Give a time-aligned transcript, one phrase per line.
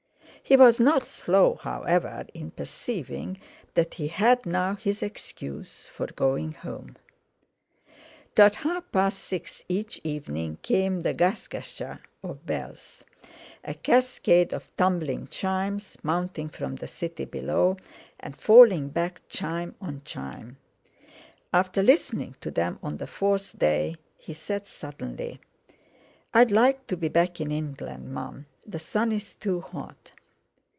[0.43, 3.39] He was not slow, however, in perceiving
[3.75, 6.97] that he had now his excuse for going home.
[8.35, 15.95] Toward half past six each evening came a "gasgacha" of bells—a cascade of tumbling chimes,
[16.03, 17.77] mounting from the city below
[18.19, 20.57] and falling back chime on chime.
[21.53, 25.39] After listening to them on the fourth day he said suddenly:
[26.33, 30.11] "I'd like to be back in England, Mum, the sun's too hot."